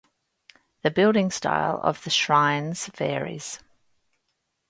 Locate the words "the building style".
0.81-1.79